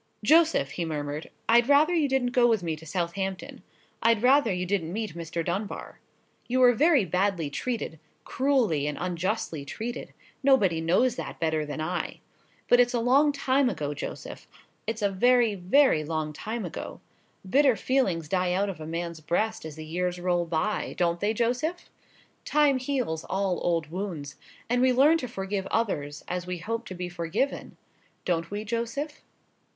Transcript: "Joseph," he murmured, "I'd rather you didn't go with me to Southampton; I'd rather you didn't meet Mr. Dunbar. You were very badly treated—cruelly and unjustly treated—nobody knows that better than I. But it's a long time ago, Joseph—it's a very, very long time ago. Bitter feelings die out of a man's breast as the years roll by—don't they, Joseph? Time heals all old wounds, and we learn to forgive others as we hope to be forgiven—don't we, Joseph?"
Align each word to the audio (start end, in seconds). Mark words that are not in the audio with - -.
"Joseph," 0.23 0.71
he 0.71 0.83
murmured, 0.83 1.29
"I'd 1.47 1.69
rather 1.69 1.93
you 1.93 2.07
didn't 2.09 2.31
go 2.31 2.47
with 2.47 2.63
me 2.63 2.75
to 2.75 2.87
Southampton; 2.87 3.61
I'd 4.01 4.23
rather 4.23 4.51
you 4.51 4.65
didn't 4.65 4.91
meet 4.91 5.13
Mr. 5.13 5.45
Dunbar. 5.45 5.99
You 6.47 6.59
were 6.61 6.73
very 6.73 7.05
badly 7.05 7.51
treated—cruelly 7.51 8.87
and 8.87 8.97
unjustly 8.99 9.63
treated—nobody 9.63 10.81
knows 10.81 11.17
that 11.17 11.39
better 11.39 11.67
than 11.67 11.79
I. 11.81 12.19
But 12.67 12.79
it's 12.79 12.95
a 12.95 12.99
long 12.99 13.31
time 13.31 13.69
ago, 13.69 13.93
Joseph—it's 13.93 15.03
a 15.03 15.11
very, 15.11 15.53
very 15.53 16.03
long 16.03 16.33
time 16.33 16.65
ago. 16.65 16.99
Bitter 17.47 17.75
feelings 17.75 18.27
die 18.27 18.53
out 18.53 18.69
of 18.69 18.81
a 18.81 18.87
man's 18.87 19.19
breast 19.19 19.65
as 19.65 19.75
the 19.75 19.85
years 19.85 20.19
roll 20.19 20.47
by—don't 20.47 21.19
they, 21.19 21.31
Joseph? 21.35 21.91
Time 22.43 22.79
heals 22.79 23.23
all 23.25 23.59
old 23.61 23.91
wounds, 23.91 24.35
and 24.67 24.81
we 24.81 24.91
learn 24.91 25.19
to 25.19 25.27
forgive 25.27 25.67
others 25.67 26.23
as 26.27 26.47
we 26.47 26.57
hope 26.57 26.87
to 26.87 26.95
be 26.95 27.07
forgiven—don't 27.07 28.49
we, 28.49 28.65
Joseph?" 28.65 29.21